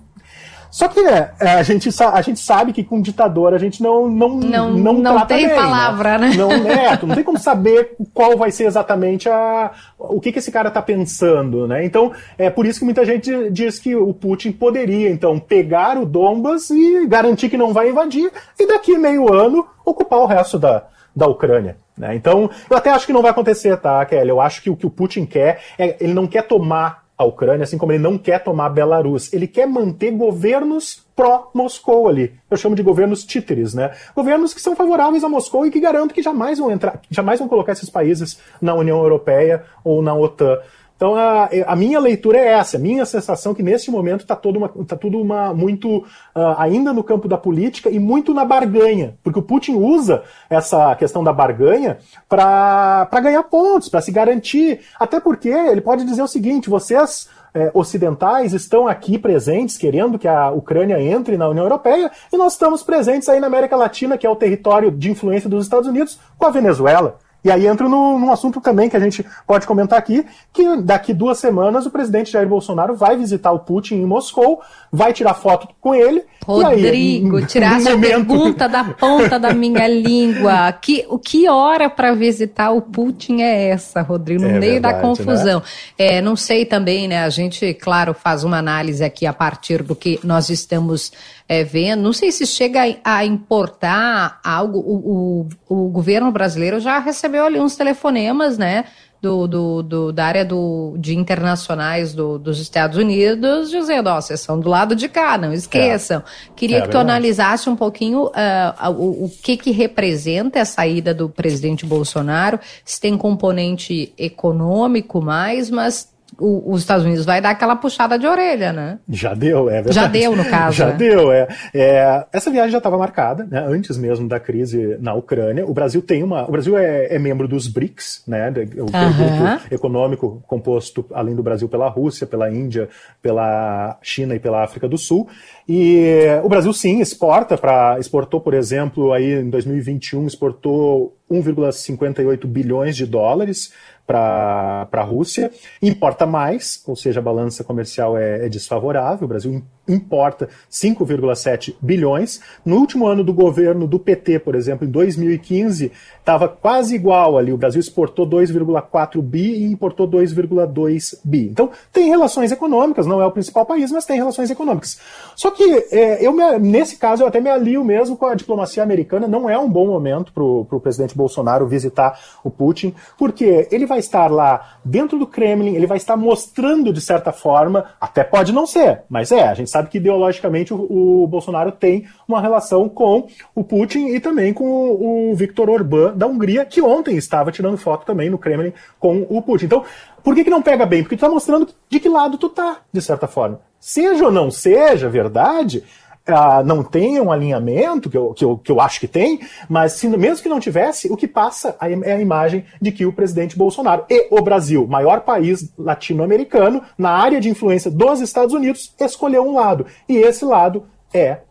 [0.69, 4.29] Só que é, a, gente, a gente sabe que com ditador a gente não não
[4.35, 5.55] não, não, não tem bem, né?
[5.55, 6.29] palavra, né?
[6.29, 6.35] né?
[6.35, 10.51] Não, é, não tem como saber qual vai ser exatamente a, o que, que esse
[10.51, 11.85] cara está pensando, né?
[11.85, 16.05] Então é por isso que muita gente diz que o Putin poderia então pegar o
[16.05, 20.83] Donbas e garantir que não vai invadir e daqui meio ano ocupar o resto da,
[21.15, 21.77] da Ucrânia.
[21.97, 22.15] Né?
[22.15, 24.29] Então eu até acho que não vai acontecer, tá, Kelly?
[24.29, 27.63] Eu acho que o que o Putin quer é ele não quer tomar a Ucrânia,
[27.63, 29.31] assim como ele não quer tomar Belarus.
[29.31, 32.33] Ele quer manter governos pró-Moscou ali.
[32.51, 33.91] Eu chamo de governos títeres, né?
[34.13, 37.47] Governos que são favoráveis a Moscou e que garanto que jamais vão entrar, jamais vão
[37.47, 40.57] colocar esses países na União Europeia ou na OTAN.
[40.95, 44.35] Então a, a, minha leitura é essa, a minha sensação é que neste momento está
[44.35, 49.39] tá tudo uma, muito uh, ainda no campo da política e muito na barganha, porque
[49.39, 51.97] o Putin usa essa questão da barganha
[52.29, 54.79] para ganhar pontos, para se garantir.
[54.97, 60.27] Até porque ele pode dizer o seguinte: vocês é, ocidentais estão aqui presentes, querendo que
[60.27, 64.27] a Ucrânia entre na União Europeia, e nós estamos presentes aí na América Latina, que
[64.27, 67.17] é o território de influência dos Estados Unidos, com a Venezuela.
[67.45, 71.13] E aí entro no, num assunto também que a gente pode comentar aqui, que daqui
[71.13, 75.67] duas semanas o presidente Jair Bolsonaro vai visitar o Putin em Moscou, vai tirar foto
[75.79, 76.23] com ele.
[76.43, 80.71] Rodrigo, aí, tirasse a pergunta da ponta da minha língua.
[80.73, 84.41] Que, o que hora para visitar o Putin é essa, Rodrigo?
[84.41, 85.59] No é meio verdade, da confusão.
[85.59, 85.65] Né?
[85.99, 87.23] É, não sei também, né?
[87.23, 91.11] A gente, claro, faz uma análise aqui a partir do que nós estamos
[91.47, 92.01] é, vendo.
[92.01, 94.79] Não sei se chega a importar algo.
[94.79, 98.85] O, o, o governo brasileiro já recebeu ali uns telefonemas, né?
[99.21, 104.39] Do, do, do, da área do, de internacionais do, dos Estados Unidos, dizendo, ó, vocês
[104.39, 106.19] são do lado de cá, não esqueçam.
[106.19, 106.23] É.
[106.55, 107.09] Queria é que tu verdade.
[107.09, 113.01] analisasse um pouquinho uh, o, o que que representa a saída do presidente Bolsonaro, se
[113.01, 118.73] tem componente econômico mais, mas o, os Estados Unidos vai dar aquela puxada de orelha,
[118.73, 118.99] né?
[119.09, 119.95] Já deu, é verdade.
[119.95, 120.77] Já deu, no caso.
[120.77, 120.93] já né?
[120.93, 121.47] deu, é.
[121.73, 122.25] é.
[122.31, 125.65] Essa viagem já estava marcada, né, antes mesmo da crise na Ucrânia.
[125.65, 126.47] O Brasil tem uma.
[126.47, 128.49] O Brasil é, é membro dos BRICS, né?
[128.49, 132.89] O grupo econômico composto, além do Brasil, pela Rússia, pela Índia,
[133.21, 135.27] pela China e pela África do Sul.
[135.67, 142.95] E o Brasil sim exporta para exportou, por exemplo, aí em 2021 exportou 1,58 bilhões
[142.95, 143.73] de dólares
[144.05, 149.25] para a Rússia, importa mais, ou seja, a balança comercial é, é desfavorável.
[149.25, 152.41] O Brasil importa 5,7 bilhões.
[152.65, 157.53] No último ano do governo do PT, por exemplo, em 2015, estava quase igual ali.
[157.53, 161.47] O Brasil exportou 2,4 bi e importou 2,2 bi.
[161.47, 164.99] Então, tem relações econômicas, não é o principal país, mas tem relações econômicas.
[165.35, 168.81] Só que, é, eu me, nesse caso, eu até me alio mesmo com a diplomacia
[168.81, 169.27] americana.
[169.27, 173.94] Não é um bom momento para o presidente Bolsonaro visitar o Putin, porque ele vai
[173.97, 178.65] estar lá dentro do Kremlin, ele vai estar mostrando, de certa forma, até pode não
[178.65, 183.27] ser, mas é, a gente sabe que ideologicamente o, o Bolsonaro tem uma relação com
[183.53, 187.77] o Putin e também com o, o Viktor Orbán da Hungria, que ontem estava tirando
[187.77, 189.65] foto também no Kremlin com o Putin.
[189.65, 189.83] Então,
[190.23, 191.03] por que, que não pega bem?
[191.03, 193.59] Porque tu está mostrando de que lado tu tá, de certa forma.
[193.79, 195.83] Seja ou não seja verdade,
[196.27, 199.91] Uh, não tem um alinhamento, que eu, que, eu, que eu acho que tem, mas
[199.93, 203.55] se, mesmo que não tivesse, o que passa é a imagem de que o presidente
[203.55, 209.43] Bolsonaro e o Brasil, maior país latino-americano, na área de influência dos Estados Unidos, escolheu
[209.43, 209.85] um lado.
[210.09, 211.41] E esse lado é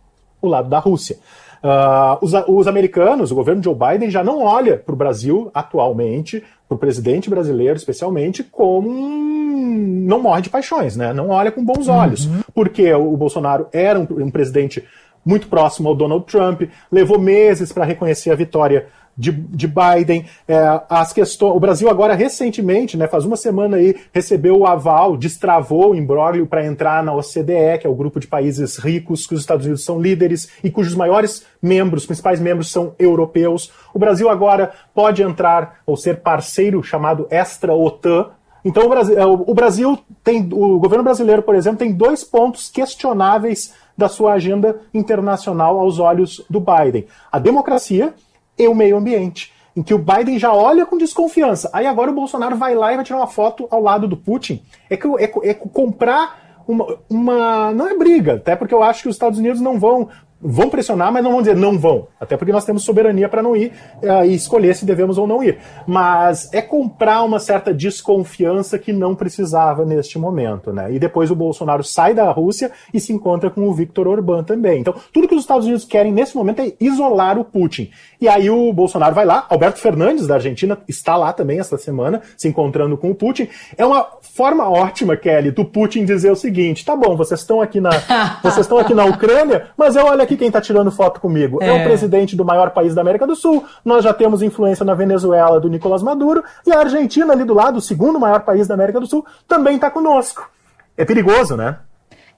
[0.43, 1.19] o lado da Rússia.
[1.65, 6.45] Uh, os, os, americanos, o governo Joe Biden já não olha para o Brasil atualmente,
[6.75, 11.13] para o presidente brasileiro especialmente, como um, não morre de paixões, né?
[11.13, 12.41] Não olha com bons olhos, uhum.
[12.53, 14.85] porque o Bolsonaro era um, um presidente
[15.25, 20.27] muito próximo ao Donald Trump, levou meses para reconhecer a vitória de, de Biden.
[20.47, 25.17] É, as questões, o Brasil agora recentemente, né, faz uma semana aí, recebeu o aval,
[25.17, 29.35] destravou o imbróglio para entrar na OCDE, que é o grupo de países ricos que
[29.35, 33.71] os Estados Unidos são líderes e cujos maiores membros, principais membros são europeus.
[33.93, 38.31] O Brasil agora pode entrar ou ser parceiro chamado extra-OTAN,
[38.65, 42.71] Então o Brasil, é, o Brasil tem, o governo brasileiro, por exemplo, tem dois pontos
[42.71, 48.15] questionáveis da sua agenda internacional aos olhos do Biden: a democracia
[48.59, 49.53] e o meio ambiente.
[49.77, 51.69] Em que o Biden já olha com desconfiança.
[51.73, 54.63] Aí agora o Bolsonaro vai lá e vai tirar uma foto ao lado do Putin.
[54.89, 59.09] É que é, é comprar uma, uma, Não é briga, até porque eu acho que
[59.09, 60.09] os Estados Unidos não vão
[60.45, 62.07] vão pressionar, mas não vão dizer não vão.
[62.21, 65.43] Até porque nós temos soberania para não ir uh, e escolher se devemos ou não
[65.43, 65.59] ir.
[65.87, 70.93] Mas é comprar uma certa desconfiança que não precisava neste momento, né?
[70.93, 74.81] E depois o Bolsonaro sai da Rússia e se encontra com o Viktor Orbán também.
[74.81, 77.91] Então, tudo que os Estados Unidos querem nesse momento é isolar o Putin.
[78.21, 82.21] E aí o Bolsonaro vai lá, Alberto Fernandes da Argentina está lá também esta semana,
[82.37, 83.49] se encontrando com o Putin.
[83.77, 87.81] É uma forma ótima, Kelly, do Putin dizer o seguinte: tá bom, vocês estão aqui
[87.81, 87.91] na,
[88.43, 91.63] vocês estão aqui na Ucrânia, mas eu olho aqui quem está tirando foto comigo.
[91.63, 91.69] É.
[91.69, 91.81] é.
[91.81, 93.65] o presidente do maior país da América do Sul.
[93.85, 97.79] Nós já temos influência na Venezuela do Nicolás Maduro e a Argentina ali do lado,
[97.79, 100.49] o segundo maior país da América do Sul, também está conosco.
[100.97, 101.77] É perigoso, né?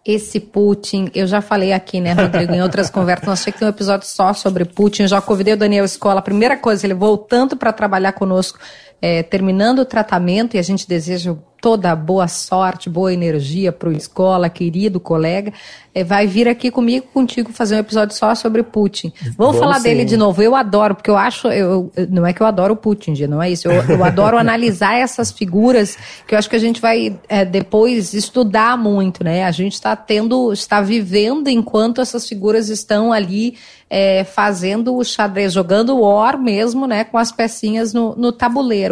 [0.06, 3.66] esse Putin, eu já falei aqui, né, Rodrigo, em outras conversas, nós achei que tem
[3.66, 6.94] um episódio só sobre Putin, eu já convidei o Daniel Escola, a primeira coisa, ele
[6.94, 8.56] voltando para trabalhar conosco,
[9.00, 13.92] é, terminando o tratamento, e a gente deseja toda boa sorte, boa energia para o
[13.92, 15.52] escola, querido colega,
[15.94, 19.12] é, vai vir aqui comigo, contigo, fazer um episódio só sobre Putin.
[19.20, 19.84] Vamos, Vamos falar sim.
[19.84, 20.42] dele de novo.
[20.42, 23.50] Eu adoro, porque eu acho, eu, não é que eu adoro o Putin, não é
[23.50, 23.66] isso.
[23.66, 28.12] Eu, eu adoro analisar essas figuras, que eu acho que a gente vai é, depois
[28.12, 29.44] estudar muito, né?
[29.44, 33.56] A gente está tendo, está vivendo enquanto essas figuras estão ali
[33.88, 38.85] é, fazendo o xadrez, jogando o or mesmo, né, com as pecinhas no, no tabuleiro.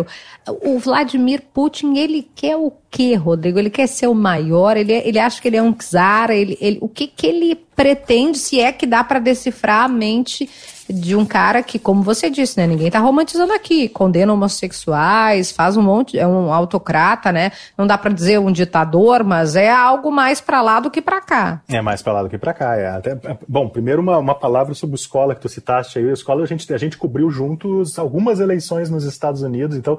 [0.63, 3.59] O Vladimir Putin, ele quer o quê, Rodrigo?
[3.59, 4.77] Ele quer ser o maior?
[4.77, 6.31] Ele, ele acha que ele é um czar?
[6.31, 10.49] Ele, ele, o que, que ele pretende, se é que dá para decifrar a mente
[10.89, 15.77] de um cara que, como você disse, né, ninguém tá romantizando aqui, condena homossexuais, faz
[15.77, 17.53] um monte, é um autocrata, né?
[17.77, 21.21] Não dá para dizer um ditador, mas é algo mais para lá do que para
[21.21, 21.63] cá.
[21.69, 22.89] É mais para lá do que para cá, é.
[22.89, 26.11] Até, bom, primeiro uma, uma palavra sobre escola que tu citaste aí.
[26.11, 29.99] A escola a gente a gente cobriu juntos algumas eleições nos Estados Unidos, então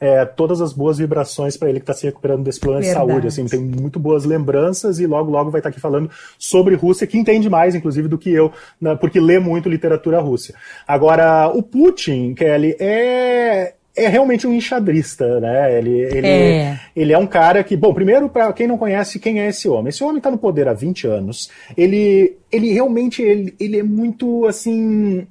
[0.00, 3.06] é, todas as boas vibrações para ele que está se recuperando desse problema Verdade.
[3.06, 3.26] de saúde.
[3.26, 7.06] Assim, tem muito boas lembranças e logo, logo vai estar tá aqui falando sobre Rússia,
[7.06, 10.54] que entende mais, inclusive, do que eu, né, porque lê muito literatura russa.
[10.86, 15.78] Agora, o Putin, Kelly, é é realmente um enxadrista, né?
[15.78, 16.80] Ele, ele, é.
[16.96, 19.90] ele é um cara que, bom, primeiro, para quem não conhece, quem é esse homem?
[19.90, 21.48] Esse homem está no poder há 20 anos.
[21.76, 25.26] Ele, ele realmente ele, ele é muito, assim,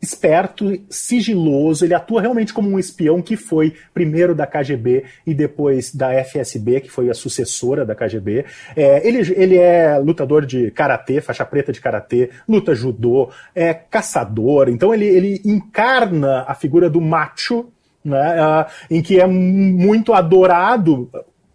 [0.00, 5.94] esperto, sigiloso, ele atua realmente como um espião que foi primeiro da KGB e depois
[5.94, 8.46] da FSB, que foi a sucessora da KGB.
[8.74, 14.68] É, ele, ele é lutador de karatê, faixa preta de karatê, luta judô, é caçador,
[14.68, 17.66] então ele, ele encarna a figura do macho,
[18.02, 21.10] né, uh, em que é muito adorado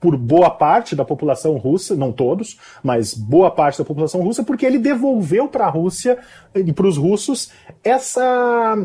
[0.06, 4.64] por boa parte da população russa, não todos, mas boa parte da população russa, porque
[4.64, 6.20] ele devolveu para a Rússia
[6.54, 7.50] e para os russos
[7.84, 8.78] essa,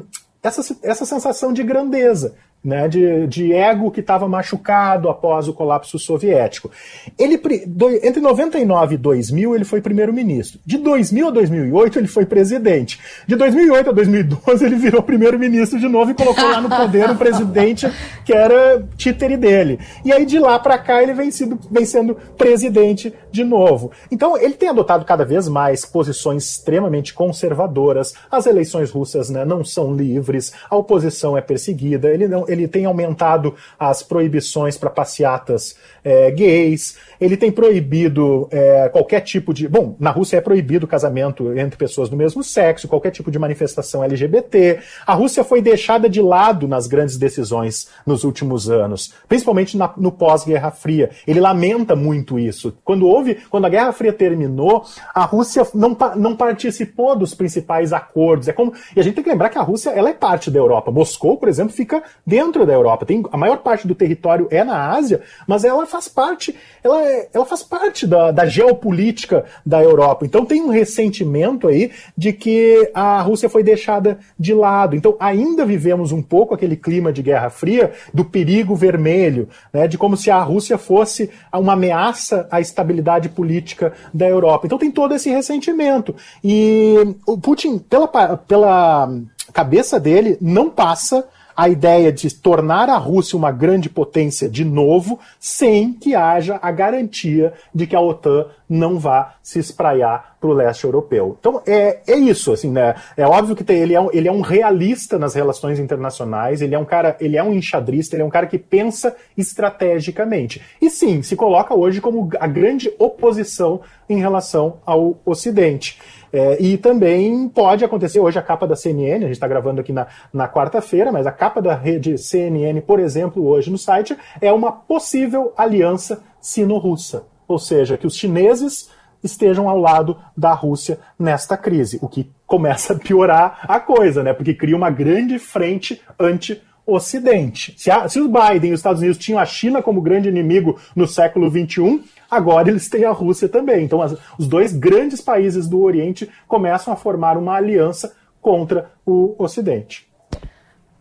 [0.43, 5.99] essa, essa sensação de grandeza né, de, de ego que estava machucado após o colapso
[5.99, 6.70] soviético.
[7.18, 10.61] Ele, do, entre 99 e 2000, ele foi primeiro-ministro.
[10.64, 13.01] De 2000 a 2008, ele foi presidente.
[13.27, 17.16] De 2008 a 2012, ele virou primeiro-ministro de novo e colocou lá no poder um
[17.16, 17.90] presidente
[18.25, 19.79] que era títere dele.
[20.05, 23.90] E aí, de lá para cá, ele vem, sido, vem sendo presidente de novo.
[24.11, 28.12] Então, ele tem adotado cada vez mais posições extremamente conservadoras.
[28.31, 32.85] As eleições russas né, não são livres, a oposição é perseguida, ele não ele tem
[32.85, 39.69] aumentado as proibições para passeatas é, gays, ele tem proibido é, qualquer tipo de.
[39.69, 44.03] Bom, na Rússia é proibido casamento entre pessoas do mesmo sexo, qualquer tipo de manifestação
[44.03, 44.81] LGBT.
[45.07, 50.11] A Rússia foi deixada de lado nas grandes decisões nos últimos anos, principalmente na, no
[50.11, 51.11] pós-Guerra Fria.
[51.27, 52.77] Ele lamenta muito isso.
[52.83, 54.85] Quando houve, quando a Guerra Fria terminou,
[55.15, 58.49] a Rússia não, não participou dos principais acordos.
[58.49, 60.59] É como, e a gente tem que lembrar que a Rússia ela é parte da
[60.59, 60.91] Europa.
[60.91, 63.05] Moscou, por exemplo, fica dentro da Europa.
[63.05, 67.29] Tem, a maior parte do território é na Ásia, mas ela faz parte, ela, é,
[67.33, 70.24] ela faz parte da, da geopolítica da Europa.
[70.24, 74.96] Então tem um ressentimento aí de que a Rússia foi deixada de lado.
[74.96, 79.98] Então ainda vivemos um pouco aquele clima de Guerra Fria, do perigo vermelho, né, de
[79.98, 84.66] como se a Rússia fosse uma ameaça à estabilidade política da Europa.
[84.66, 86.14] Então tem todo esse ressentimento.
[86.42, 89.11] E o Putin, pela, pela
[89.53, 95.19] cabeça dele, não passa a ideia de tornar a Rússia uma grande potência de novo,
[95.39, 100.53] sem que haja a garantia de que a OTAN não vá se espraiar para o
[100.55, 101.37] leste europeu.
[101.39, 102.95] Então é, é isso, assim, né?
[103.17, 106.75] É óbvio que tem, ele, é um, ele é um realista nas relações internacionais, ele
[106.75, 110.63] é um cara, ele é um enxadrista, ele é um cara que pensa estrategicamente.
[110.81, 115.99] E sim, se coloca hoje como a grande oposição em relação ao Ocidente.
[116.33, 119.93] É, e também pode acontecer, hoje a capa da CNN, a gente está gravando aqui
[119.93, 124.53] na, na quarta-feira, mas a capa da rede CNN, por exemplo, hoje no site, é
[124.53, 127.25] uma possível aliança sino-russa.
[127.51, 128.89] Ou seja, que os chineses
[129.25, 134.33] estejam ao lado da Rússia nesta crise, o que começa a piorar a coisa, né?
[134.33, 137.75] Porque cria uma grande frente anti Ocidente.
[137.77, 140.79] Se, a, se o Biden e os Estados Unidos tinham a China como grande inimigo
[140.95, 143.85] no século XXI, agora eles têm a Rússia também.
[143.85, 149.35] Então, as, os dois grandes países do Oriente começam a formar uma aliança contra o
[149.39, 150.10] Ocidente.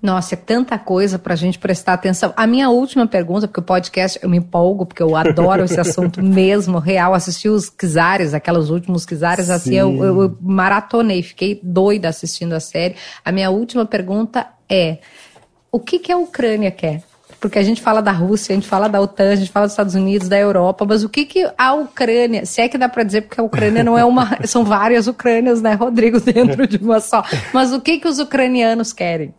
[0.01, 2.33] Nossa, é tanta coisa para a gente prestar atenção.
[2.37, 6.23] A minha última pergunta, porque o podcast eu me empolgo, porque eu adoro esse assunto
[6.23, 7.13] mesmo, real.
[7.13, 12.59] Assisti os Kizares, aquelas últimos Kizares, assim, eu, eu, eu maratonei, fiquei doida assistindo a
[12.61, 12.95] série.
[13.25, 14.99] A minha última pergunta é:
[15.69, 17.03] o que, que a Ucrânia quer?
[17.39, 19.73] porque a gente fala da Rússia, a gente fala da OTAN, a gente fala dos
[19.73, 23.03] Estados Unidos, da Europa, mas o que que a Ucrânia, se é que dá para
[23.03, 26.99] dizer, porque a Ucrânia não é uma, são várias Ucrânias, né, Rodrigo, dentro de uma
[26.99, 29.33] só, mas o que que os ucranianos querem?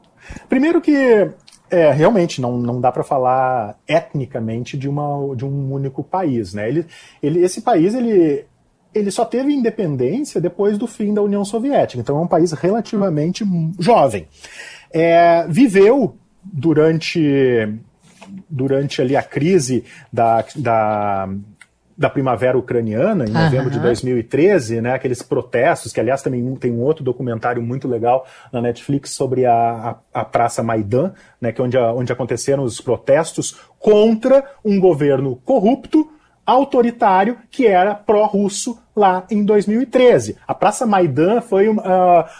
[0.48, 1.30] Primeiro que
[1.70, 6.52] é, realmente, não, não dá para falar etnicamente de, uma, de um único país.
[6.52, 6.68] Né?
[6.68, 6.86] Ele,
[7.22, 8.44] ele, esse país ele,
[8.92, 13.44] ele só teve independência depois do fim da União Soviética, então é um país relativamente
[13.78, 14.26] jovem.
[14.92, 17.22] É, viveu durante,
[18.48, 21.28] durante ali a crise da, da
[22.00, 23.72] da primavera ucraniana, em novembro uhum.
[23.72, 28.62] de 2013, né, aqueles protestos, que aliás também tem um outro documentário muito legal na
[28.62, 29.52] Netflix sobre a,
[30.14, 35.36] a, a Praça Maidan, né, que é onde, onde aconteceram os protestos contra um governo
[35.44, 36.10] corrupto,
[36.50, 40.36] autoritário que era pró-russo lá em 2013.
[40.46, 41.78] A Praça Maidan foi uh,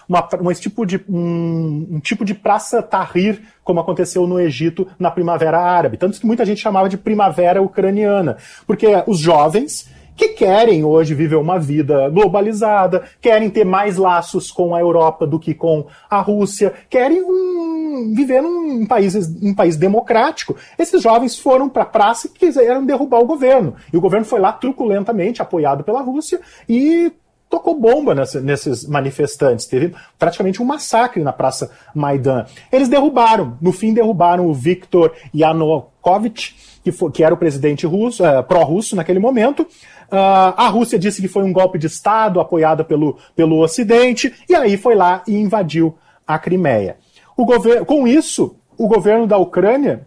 [0.08, 5.10] uma, uma, tipo de, um, um, tipo de Praça Tahrir, como aconteceu no Egito na
[5.10, 5.96] Primavera Árabe.
[5.96, 9.88] Tanto que muita gente chamava de Primavera Ucraniana, porque os jovens
[10.20, 15.40] que querem hoje viver uma vida globalizada, querem ter mais laços com a Europa do
[15.40, 20.54] que com a Rússia, querem um, viver num país, um país democrático.
[20.78, 23.76] Esses jovens foram para a praça e quiseram derrubar o governo.
[23.90, 27.10] E o governo foi lá truculentamente, apoiado pela Rússia, e
[27.48, 29.64] tocou bomba nesses manifestantes.
[29.64, 32.44] Teve praticamente um massacre na Praça Maidan.
[32.70, 35.12] Eles derrubaram, no fim derrubaram o Viktor
[36.04, 39.62] Yanukovych, que, foi, que era o presidente russo, uh, pró-russo naquele momento.
[39.62, 44.54] Uh, a Rússia disse que foi um golpe de Estado apoiado pelo, pelo Ocidente, e
[44.54, 46.96] aí foi lá e invadiu a Crimeia.
[47.36, 47.46] O
[47.84, 50.06] com isso, o governo da Ucrânia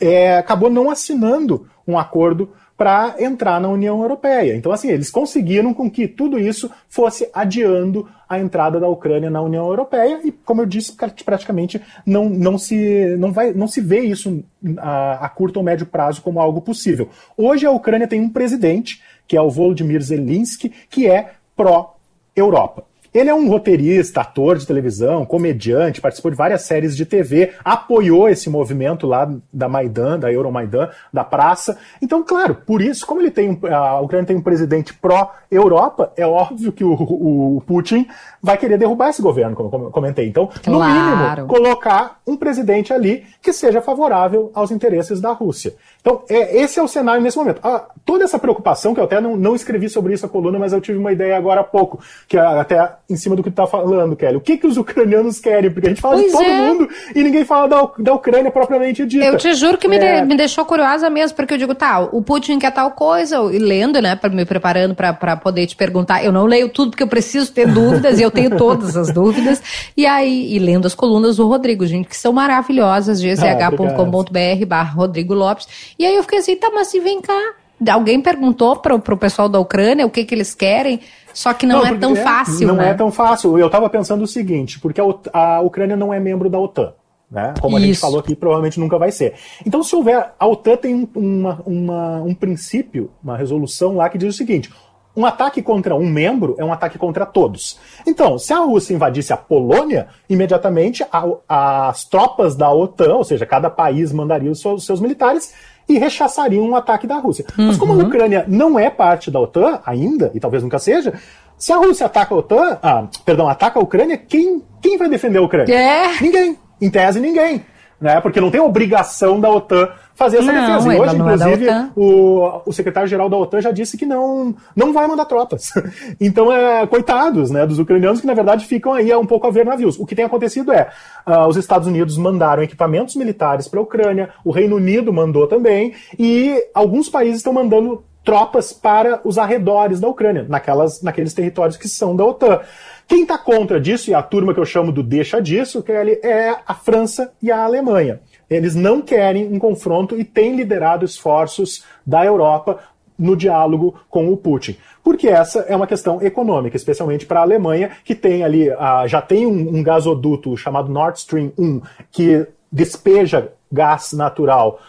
[0.00, 2.50] é, acabou não assinando um acordo
[2.82, 4.56] para entrar na União Europeia.
[4.56, 9.40] Então, assim, eles conseguiram com que tudo isso fosse adiando a entrada da Ucrânia na
[9.40, 10.92] União Europeia e, como eu disse,
[11.24, 14.42] praticamente não, não, se, não, vai, não se vê isso
[14.78, 17.08] a, a curto ou médio prazo como algo possível.
[17.36, 22.84] Hoje a Ucrânia tem um presidente, que é o Volodymyr Zelensky, que é pró-Europa.
[23.14, 28.28] Ele é um roteirista, ator de televisão, comediante, participou de várias séries de TV, apoiou
[28.28, 31.78] esse movimento lá da Maidan, da Euromaidan, da praça.
[32.00, 36.72] Então, claro, por isso, como ele tem a Ucrânia tem um presidente pró-Europa, é óbvio
[36.72, 38.06] que o, o, Putin
[38.42, 40.26] vai querer derrubar esse governo, como eu comentei.
[40.26, 40.72] Então, claro.
[40.72, 45.74] no mínimo, colocar um presidente ali que seja favorável aos interesses da Rússia.
[46.00, 47.60] Então, é, esse é o cenário nesse momento.
[47.62, 50.72] Ah, toda essa preocupação, que eu até não, não escrevi sobre isso a coluna, mas
[50.72, 53.66] eu tive uma ideia agora há pouco, que até em cima do que tu tá
[53.66, 54.36] falando, Kelly.
[54.36, 55.70] O que, que os ucranianos querem?
[55.70, 56.56] Porque a gente fala pois de todo é.
[56.56, 59.24] mundo e ninguém fala da, da Ucrânia propriamente dita.
[59.24, 60.20] Eu te juro que me, é...
[60.20, 63.58] de, me deixou curiosa mesmo, porque eu digo, tá, o Putin quer tal coisa, e
[63.58, 66.24] lendo, né, me preparando para poder te perguntar.
[66.24, 69.62] Eu não leio tudo porque eu preciso ter dúvidas, e eu tenho todas as dúvidas.
[69.96, 75.34] E aí, e lendo as colunas do Rodrigo, gente, que são maravilhosas, gch.com.br barra Rodrigo
[75.34, 75.66] Lopes.
[75.98, 77.54] E aí eu fiquei assim, tá, mas se vem cá.
[77.90, 81.00] Alguém perguntou pro, pro pessoal da Ucrânia o que que eles querem,
[81.34, 82.90] só que não, não é tão é, fácil, Não né?
[82.90, 83.58] é tão fácil.
[83.58, 85.04] Eu estava pensando o seguinte, porque a,
[85.38, 86.92] a Ucrânia não é membro da OTAN.
[87.30, 87.54] Né?
[87.60, 87.84] Como Isso.
[87.84, 89.34] a gente falou aqui, provavelmente nunca vai ser.
[89.64, 90.32] Então, se houver.
[90.38, 94.70] A OTAN tem uma, uma, um princípio, uma resolução lá que diz o seguinte:
[95.16, 97.78] um ataque contra um membro é um ataque contra todos.
[98.06, 103.46] Então, se a Rússia invadisse a Polônia, imediatamente a, as tropas da OTAN, ou seja,
[103.46, 105.54] cada país mandaria os seus, seus militares
[105.88, 107.44] e rechaçariam um ataque da Rússia.
[107.58, 107.66] Uhum.
[107.66, 108.06] Mas como a uhum.
[108.06, 111.14] Ucrânia não é parte da OTAN ainda, e talvez nunca seja,
[111.58, 115.38] se a Rússia ataca a OTAN, ah, perdão, ataca a Ucrânia, quem, quem vai defender
[115.38, 115.74] a Ucrânia?
[115.74, 116.20] É.
[116.20, 116.58] Ninguém.
[116.80, 117.64] Em tese, ninguém.
[118.00, 118.20] Né?
[118.20, 120.94] Porque não tem obrigação da OTAN fazer essa não, defesa.
[120.94, 125.06] E hoje, é inclusive, o, o secretário-geral da OTAN já disse que não, não vai
[125.06, 125.72] mandar tropas.
[126.20, 129.64] então, é, coitados né, dos ucranianos que, na verdade, ficam aí um pouco a ver
[129.64, 129.98] navios.
[129.98, 130.88] O que tem acontecido é,
[131.26, 135.94] uh, os Estados Unidos mandaram equipamentos militares para a Ucrânia, o Reino Unido mandou também,
[136.18, 141.88] e alguns países estão mandando tropas para os arredores da Ucrânia, naquelas, naqueles territórios que
[141.88, 142.60] são da OTAN.
[143.08, 146.54] Quem está contra disso, e a turma que eu chamo do deixa disso, Kelly, é
[146.66, 148.20] a França e a Alemanha.
[148.56, 152.78] Eles não querem um confronto e têm liderado esforços da Europa
[153.18, 154.76] no diálogo com o Putin.
[155.02, 158.68] Porque essa é uma questão econômica, especialmente para a Alemanha, que tem ali,
[159.06, 161.80] já tem um, um gasoduto chamado Nord Stream 1,
[162.10, 164.80] que despeja gás natural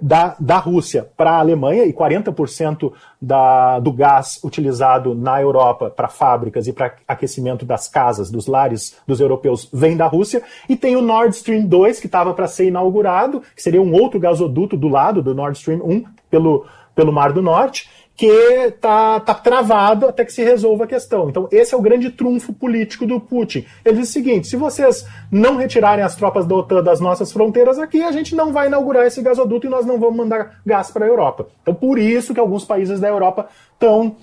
[0.00, 6.08] da, da Rússia para a Alemanha e 40% da, do gás utilizado na Europa para
[6.08, 10.42] fábricas e para aquecimento das casas, dos lares dos europeus, vem da Rússia.
[10.68, 14.18] E tem o Nord Stream 2, que estava para ser inaugurado, que seria um outro
[14.20, 17.88] gasoduto do lado do Nord Stream 1, pelo, pelo Mar do Norte
[18.20, 21.30] que está tá travado até que se resolva a questão.
[21.30, 23.64] Então, esse é o grande trunfo político do Putin.
[23.82, 27.78] Ele diz o seguinte: se vocês não retirarem as tropas da OTAN das nossas fronteiras
[27.78, 31.06] aqui, a gente não vai inaugurar esse gasoduto e nós não vamos mandar gás para
[31.06, 31.46] a Europa.
[31.62, 34.16] Então, por isso que alguns países da Europa estão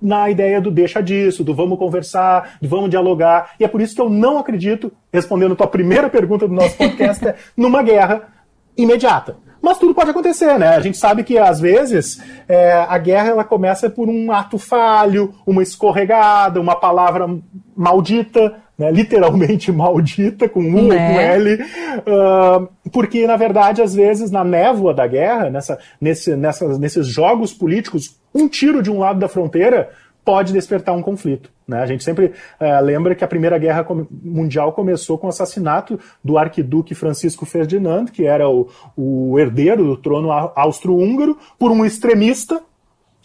[0.00, 3.56] na ideia do deixa disso, do vamos conversar, do vamos dialogar.
[3.58, 6.76] E é por isso que eu não acredito, respondendo a tua primeira pergunta do nosso
[6.76, 7.24] podcast,
[7.58, 8.28] numa guerra
[8.76, 9.36] imediata.
[9.66, 10.76] Mas tudo pode acontecer, né?
[10.76, 15.34] A gente sabe que às vezes é, a guerra ela começa por um ato falho,
[15.44, 17.28] uma escorregada, uma palavra
[17.76, 18.92] maldita, né?
[18.92, 21.34] literalmente maldita, com U ou com né?
[21.34, 27.08] L, uh, porque na verdade às vezes na névoa da guerra, nessa, nesse, nessa, nesses
[27.08, 29.90] jogos políticos, um tiro de um lado da fronteira
[30.24, 31.50] pode despertar um conflito.
[31.66, 31.80] Né?
[31.80, 33.84] A gente sempre é, lembra que a Primeira Guerra
[34.22, 39.96] Mundial começou com o assassinato do arquiduque Francisco Ferdinand, que era o, o herdeiro do
[39.96, 42.60] trono austro-húngaro, por um extremista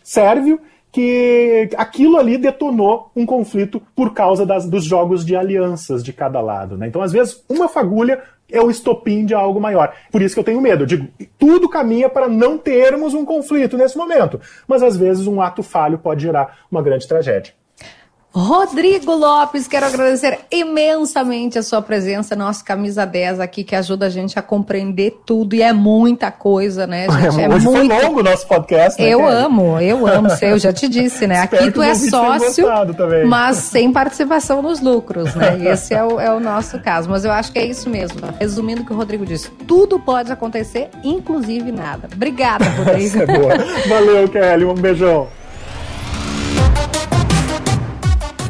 [0.03, 0.59] sérvio,
[0.91, 6.41] que aquilo ali detonou um conflito por causa das, dos jogos de alianças de cada
[6.41, 6.77] lado.
[6.77, 6.87] Né?
[6.87, 8.21] Então, às vezes, uma fagulha
[8.51, 9.93] é o estopim de algo maior.
[10.11, 10.83] Por isso que eu tenho medo.
[10.83, 11.07] Eu digo,
[11.39, 14.41] tudo caminha para não termos um conflito nesse momento.
[14.67, 17.53] Mas às vezes um ato falho pode gerar uma grande tragédia.
[18.33, 24.09] Rodrigo Lopes, quero agradecer imensamente a sua presença, nosso camisa 10 aqui, que ajuda a
[24.09, 27.41] gente a compreender tudo, e é muita coisa, né, gente?
[27.41, 27.89] É, Hoje muito...
[27.89, 31.39] foi longo o nosso podcast, né, Eu amo, eu amo, eu já te disse, né?
[31.39, 32.67] aqui tu é sócio,
[33.27, 35.59] mas sem participação nos lucros, né?
[35.69, 38.21] Esse é o, é o nosso caso, mas eu acho que é isso mesmo.
[38.39, 42.07] Resumindo o que o Rodrigo disse, tudo pode acontecer, inclusive nada.
[42.13, 43.23] Obrigada, Rodrigo.
[43.23, 43.53] é boa.
[43.89, 45.40] Valeu, Kelly, um beijão.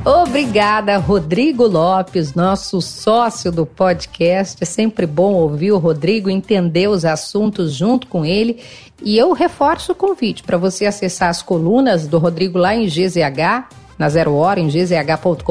[0.04, 4.58] Obrigada, Rodrigo Lopes, nosso sócio do podcast.
[4.60, 8.60] É sempre bom ouvir o Rodrigo, entender os assuntos junto com ele.
[9.04, 13.70] E eu reforço o convite para você acessar as colunas do Rodrigo lá em GZH,
[13.96, 15.46] na Zero Hora, em gzh.com.br.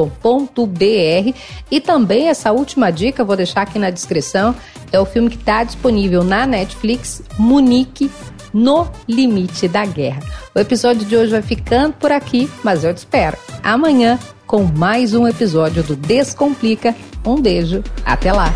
[1.71, 4.53] E também essa última dica, vou deixar aqui na descrição,
[4.91, 8.11] é o filme que está disponível na Netflix, Munique
[8.53, 10.21] no limite da guerra.
[10.53, 15.13] O episódio de hoje vai ficando por aqui, mas eu te espero amanhã com mais
[15.13, 16.95] um episódio do Descomplica.
[17.25, 18.53] Um beijo, até lá!